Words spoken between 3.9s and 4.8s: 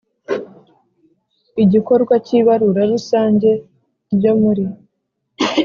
ryo muri